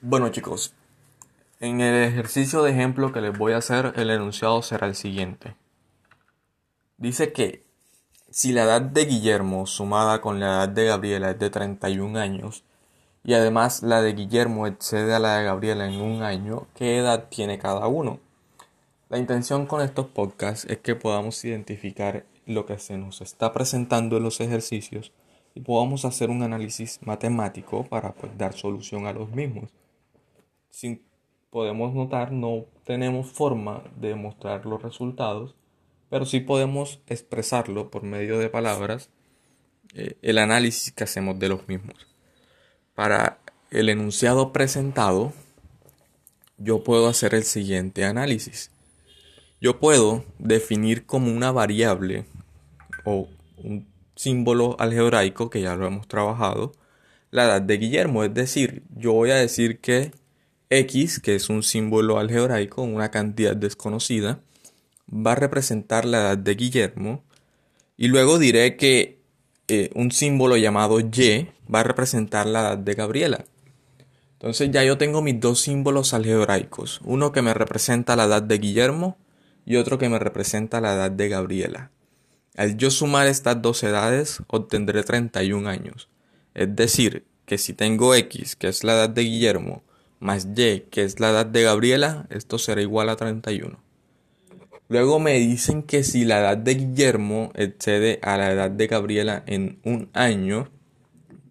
Bueno 0.00 0.28
chicos, 0.28 0.74
en 1.58 1.80
el 1.80 2.04
ejercicio 2.04 2.62
de 2.62 2.70
ejemplo 2.70 3.10
que 3.10 3.20
les 3.20 3.36
voy 3.36 3.52
a 3.52 3.56
hacer, 3.56 3.94
el 3.96 4.10
enunciado 4.10 4.62
será 4.62 4.86
el 4.86 4.94
siguiente. 4.94 5.56
Dice 6.98 7.32
que 7.32 7.64
si 8.30 8.52
la 8.52 8.62
edad 8.62 8.80
de 8.80 9.06
Guillermo 9.06 9.66
sumada 9.66 10.20
con 10.20 10.38
la 10.38 10.46
edad 10.46 10.68
de 10.68 10.84
Gabriela 10.84 11.30
es 11.30 11.40
de 11.40 11.50
31 11.50 12.16
años 12.16 12.62
y 13.24 13.34
además 13.34 13.82
la 13.82 14.00
de 14.00 14.12
Guillermo 14.12 14.68
excede 14.68 15.12
a 15.12 15.18
la 15.18 15.38
de 15.38 15.46
Gabriela 15.46 15.88
en 15.88 16.00
un 16.00 16.22
año, 16.22 16.68
¿qué 16.76 16.98
edad 16.98 17.26
tiene 17.28 17.58
cada 17.58 17.88
uno? 17.88 18.20
La 19.08 19.18
intención 19.18 19.66
con 19.66 19.80
estos 19.80 20.06
podcasts 20.06 20.64
es 20.70 20.78
que 20.78 20.94
podamos 20.94 21.44
identificar 21.44 22.24
lo 22.46 22.66
que 22.66 22.78
se 22.78 22.96
nos 22.96 23.20
está 23.20 23.52
presentando 23.52 24.18
en 24.18 24.22
los 24.22 24.40
ejercicios 24.40 25.10
y 25.56 25.60
podamos 25.60 26.04
hacer 26.04 26.30
un 26.30 26.44
análisis 26.44 27.00
matemático 27.02 27.82
para 27.82 28.12
pues, 28.12 28.38
dar 28.38 28.52
solución 28.52 29.08
a 29.08 29.12
los 29.12 29.30
mismos 29.30 29.72
si 30.70 31.02
podemos 31.50 31.94
notar, 31.94 32.32
no 32.32 32.66
tenemos 32.84 33.30
forma 33.30 33.84
de 33.96 34.14
mostrar 34.14 34.66
los 34.66 34.82
resultados, 34.82 35.54
pero 36.10 36.24
sí 36.24 36.40
podemos 36.40 37.00
expresarlo 37.06 37.90
por 37.90 38.02
medio 38.02 38.38
de 38.38 38.48
palabras, 38.48 39.10
eh, 39.94 40.16
el 40.22 40.38
análisis 40.38 40.92
que 40.92 41.04
hacemos 41.04 41.38
de 41.38 41.48
los 41.48 41.68
mismos. 41.68 42.06
Para 42.94 43.38
el 43.70 43.88
enunciado 43.88 44.52
presentado, 44.52 45.32
yo 46.56 46.82
puedo 46.82 47.08
hacer 47.08 47.34
el 47.34 47.44
siguiente 47.44 48.04
análisis. 48.04 48.70
Yo 49.60 49.78
puedo 49.80 50.24
definir 50.38 51.06
como 51.06 51.32
una 51.32 51.52
variable 51.52 52.26
o 53.04 53.28
un 53.56 53.86
símbolo 54.14 54.76
algebraico, 54.78 55.50
que 55.50 55.60
ya 55.60 55.76
lo 55.76 55.86
hemos 55.86 56.08
trabajado, 56.08 56.72
la 57.30 57.44
edad 57.44 57.62
de 57.62 57.76
Guillermo. 57.78 58.24
Es 58.24 58.34
decir, 58.34 58.82
yo 58.96 59.12
voy 59.12 59.30
a 59.30 59.36
decir 59.36 59.80
que 59.80 60.12
X, 60.70 61.20
que 61.20 61.34
es 61.34 61.48
un 61.48 61.62
símbolo 61.62 62.18
algebraico, 62.18 62.82
una 62.82 63.10
cantidad 63.10 63.56
desconocida, 63.56 64.40
va 65.10 65.32
a 65.32 65.36
representar 65.36 66.04
la 66.04 66.20
edad 66.20 66.38
de 66.38 66.54
Guillermo. 66.54 67.24
Y 67.96 68.08
luego 68.08 68.38
diré 68.38 68.76
que 68.76 69.18
eh, 69.68 69.90
un 69.94 70.12
símbolo 70.12 70.56
llamado 70.56 71.00
Y 71.00 71.48
va 71.72 71.80
a 71.80 71.84
representar 71.84 72.46
la 72.46 72.60
edad 72.60 72.78
de 72.78 72.94
Gabriela. 72.94 73.44
Entonces 74.34 74.70
ya 74.70 74.84
yo 74.84 74.98
tengo 74.98 75.20
mis 75.20 75.40
dos 75.40 75.60
símbolos 75.60 76.14
algebraicos, 76.14 77.00
uno 77.04 77.32
que 77.32 77.42
me 77.42 77.54
representa 77.54 78.14
la 78.14 78.24
edad 78.24 78.42
de 78.42 78.58
Guillermo 78.58 79.18
y 79.66 79.76
otro 79.76 79.98
que 79.98 80.08
me 80.08 80.18
representa 80.20 80.80
la 80.80 80.94
edad 80.94 81.10
de 81.10 81.28
Gabriela. 81.28 81.90
Al 82.56 82.76
yo 82.76 82.90
sumar 82.90 83.26
estas 83.26 83.60
dos 83.60 83.82
edades 83.82 84.42
obtendré 84.46 85.02
31 85.02 85.68
años. 85.68 86.08
Es 86.54 86.74
decir, 86.74 87.26
que 87.46 87.58
si 87.58 87.72
tengo 87.72 88.14
X, 88.14 88.56
que 88.56 88.68
es 88.68 88.84
la 88.84 88.94
edad 88.94 89.10
de 89.10 89.22
Guillermo, 89.22 89.82
más 90.20 90.48
y, 90.56 90.80
que 90.90 91.04
es 91.04 91.20
la 91.20 91.30
edad 91.30 91.46
de 91.46 91.62
Gabriela, 91.62 92.26
esto 92.30 92.58
será 92.58 92.82
igual 92.82 93.08
a 93.08 93.16
31. 93.16 93.78
Luego 94.88 95.20
me 95.20 95.34
dicen 95.34 95.82
que 95.82 96.02
si 96.02 96.24
la 96.24 96.40
edad 96.40 96.56
de 96.56 96.74
Guillermo 96.74 97.52
excede 97.54 98.18
a 98.22 98.36
la 98.36 98.50
edad 98.52 98.70
de 98.70 98.86
Gabriela 98.86 99.42
en 99.46 99.78
un 99.84 100.08
año, 100.14 100.70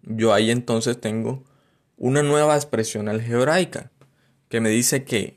yo 0.02 0.34
ahí 0.34 0.50
entonces 0.50 1.00
tengo 1.00 1.44
una 1.96 2.22
nueva 2.22 2.56
expresión 2.56 3.08
algebraica 3.08 3.90
que 4.48 4.60
me 4.60 4.70
dice 4.70 5.04
que 5.04 5.36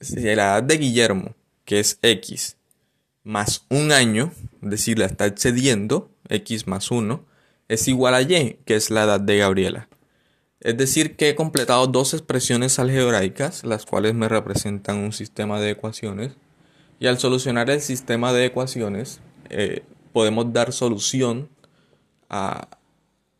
si 0.00 0.20
la 0.20 0.32
edad 0.32 0.62
de 0.62 0.76
Guillermo, 0.76 1.34
que 1.64 1.80
es 1.80 1.98
x, 2.02 2.56
más 3.24 3.64
un 3.68 3.92
año, 3.92 4.32
es 4.62 4.70
decir, 4.70 4.98
la 4.98 5.06
está 5.06 5.26
excediendo, 5.26 6.10
x 6.28 6.66
más 6.66 6.90
1, 6.90 7.24
es 7.68 7.88
igual 7.88 8.14
a 8.14 8.22
y, 8.22 8.58
que 8.64 8.76
es 8.76 8.90
la 8.90 9.04
edad 9.04 9.20
de 9.20 9.38
Gabriela. 9.38 9.88
Es 10.60 10.76
decir, 10.76 11.14
que 11.14 11.30
he 11.30 11.34
completado 11.36 11.86
dos 11.86 12.14
expresiones 12.14 12.78
algebraicas, 12.78 13.64
las 13.64 13.86
cuales 13.86 14.14
me 14.14 14.28
representan 14.28 14.98
un 14.98 15.12
sistema 15.12 15.60
de 15.60 15.70
ecuaciones, 15.70 16.36
y 16.98 17.06
al 17.06 17.18
solucionar 17.18 17.70
el 17.70 17.80
sistema 17.80 18.32
de 18.32 18.46
ecuaciones 18.46 19.20
eh, 19.50 19.84
podemos 20.12 20.52
dar 20.52 20.72
solución 20.72 21.48
a, 22.28 22.68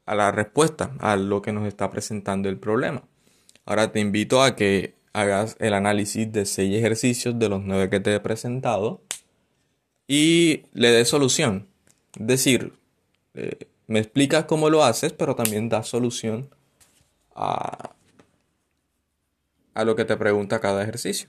la 0.07 0.31
respuesta, 0.31 0.93
a 1.01 1.17
lo 1.17 1.43
que 1.43 1.53
nos 1.53 1.67
está 1.67 1.91
presentando 1.91 2.49
el 2.49 2.57
problema. 2.57 3.03
Ahora 3.67 3.91
te 3.91 4.01
invito 4.01 4.43
a 4.43 4.55
que 4.55 4.95
hagas 5.13 5.57
el 5.59 5.75
análisis 5.75 6.31
de 6.33 6.47
seis 6.47 6.77
ejercicios 6.77 7.39
de 7.39 7.49
los 7.49 7.63
nueve 7.63 7.91
que 7.91 8.01
te 8.01 8.15
he 8.15 8.21
presentado 8.21 9.03
y 10.07 10.63
le 10.73 10.93
des 10.93 11.09
solución. 11.09 11.67
Es 12.19 12.27
decir, 12.27 12.73
eh, 13.35 13.67
me 13.89 13.99
explicas 13.99 14.45
cómo 14.45 14.71
lo 14.71 14.85
haces, 14.85 15.13
pero 15.13 15.35
también 15.35 15.69
das 15.69 15.89
solución 15.89 16.49
a, 17.39 17.95
lo 19.85 19.95
que 19.95 20.05
te 20.05 20.17
pregunta 20.17 20.61
cada 20.61 20.83
ejercicio. 20.83 21.29